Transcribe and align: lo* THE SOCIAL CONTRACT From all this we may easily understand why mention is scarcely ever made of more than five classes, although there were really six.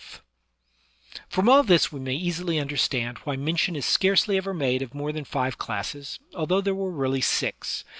lo* 0.01 0.03
THE 0.03 0.07
SOCIAL 0.07 0.93
CONTRACT 1.29 1.33
From 1.35 1.49
all 1.49 1.61
this 1.61 1.91
we 1.91 1.99
may 1.99 2.15
easily 2.15 2.57
understand 2.59 3.19
why 3.19 3.35
mention 3.35 3.75
is 3.75 3.85
scarcely 3.85 4.35
ever 4.35 4.51
made 4.51 4.81
of 4.81 4.95
more 4.95 5.11
than 5.11 5.25
five 5.25 5.59
classes, 5.59 6.17
although 6.33 6.59
there 6.59 6.73
were 6.73 6.89
really 6.89 7.21
six. 7.21 7.83